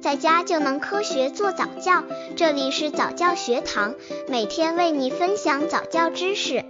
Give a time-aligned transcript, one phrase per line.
[0.00, 2.02] 在家就能科学做早教。
[2.34, 3.94] 这里是早教学堂，
[4.28, 6.64] 每天为你分享早教知识。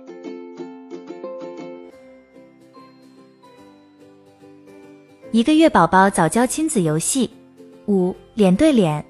[5.30, 7.30] 一个月宝宝早教亲子游戏
[7.86, 9.04] 五脸对脸，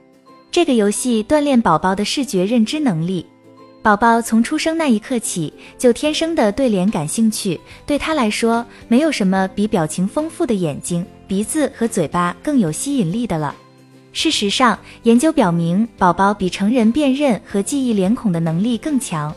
[0.50, 3.24] 这个游戏锻炼宝宝的视觉认知能力。
[3.82, 7.58] 宝宝从出生那一刻起，就天生的对脸感兴趣。
[7.86, 13.56] 对他来说，没有什么比表情丰富的眼睛、鼻子和嘴巴更有吸引力的了。
[14.12, 19.34] 事实上，研究表明，宝宝比成人辨认和记忆脸孔的能力更强。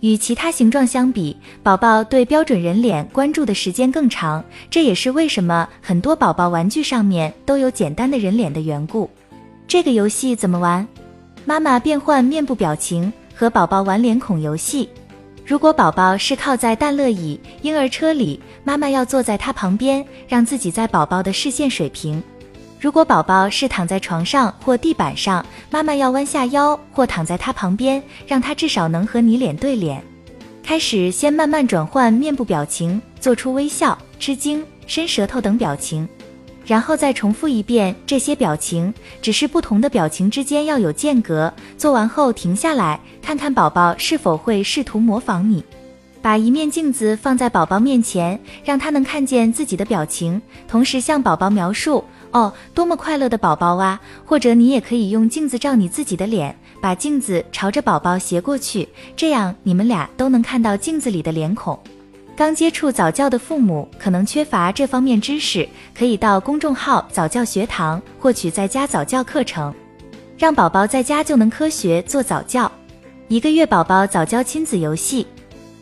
[0.00, 4.44] 与其他形状相比，宝宝对标准人脸关注的时间更长。
[4.70, 9.08] 这也是为什么很多宝宝玩具上面都有简单的人脸的缘故。
[9.66, 10.86] 这个游戏怎么玩？
[11.44, 13.12] 妈妈变换面部表情。
[13.38, 14.88] 和宝宝玩脸孔游戏，
[15.46, 22.20] 如果宝宝是靠在淡乐椅、婴儿车里，妈妈要坐在他旁边，让自己在宝宝的视线水平；
[22.80, 30.02] 如果宝宝是躺在床上或地板上，妈妈要弯下腰或躺在他旁边，让他至少能和你脸对脸。
[30.62, 36.08] 开始先慢慢转换面部表情，做出微笑、吃惊、伸舌头等表情。
[36.64, 41.52] 然后再重复一遍这些表情，只是不同的表情之间要有间隔。
[41.78, 45.64] 做完后停下来，看看宝宝是否会试图模仿你。
[46.20, 61.78] 把一面镜子放在宝宝面前，让他能看见自己的表情，同时向宝宝描述：“哦，多么快乐的宝宝啊！”或者你也可以用镜子照你自己的脸，把镜子朝着宝宝斜过去，这样你们俩都能看到镜子里的脸孔。
[62.36, 69.74] 刚接触早教的父母可能缺乏这方面知识，可以到公众号早教学堂获取在家早教课程，
[70.36, 72.70] 让宝宝在家就能科学做早教。
[73.26, 75.26] 一个月宝宝早教亲子游戏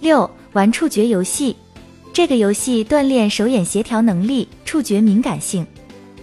[0.00, 1.56] 六玩触觉游戏，
[2.12, 5.66] 这个游戏锻炼手眼协调能力、触觉敏感性。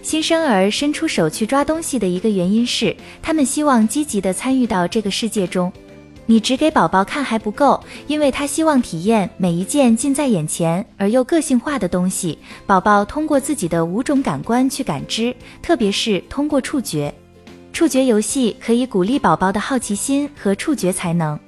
[0.02, 5.72] 新生儿伸出手去抓东西的一个原因是，他们希望积极的参与到这个世界中。
[6.26, 12.38] 你只给宝宝看还不够，因为他希望体验每一件近在眼前而又个性化的东西。
[12.66, 17.12] 宝宝通过自己的五种感官去感知，特别是通过触觉。
[17.72, 21.38] 触觉游戏可以鼓励宝宝的好奇心和触觉才能。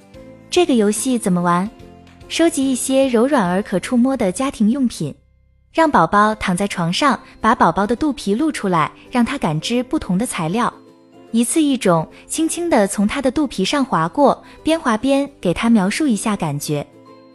[0.49, 1.69] 这个游戏怎么玩？
[2.29, 5.15] 收集一些柔软而可触摸的家庭用品，
[5.71, 10.71] 让宝宝躺在床上，把宝宝的肚皮露出来，让他感知不同的材料。
[11.31, 16.85] 一次一种，轻轻地从他的肚皮上划过，边划边给他描述一下感觉。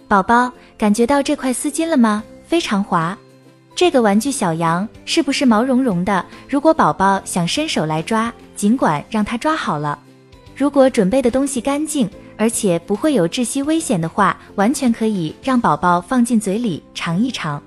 [0.07, 2.23] 宝宝，感觉到这块丝巾了吗？
[2.45, 3.17] 非常滑。
[3.75, 6.25] 这个玩具小羊是不是毛茸茸的？
[6.47, 9.99] 如果宝宝想伸手来抓，尽管让他抓好了。
[10.55, 17.63] 如果准备的东西干净，而且不会有窒息危险的话，完全可以让宝宝放进嘴里尝一尝。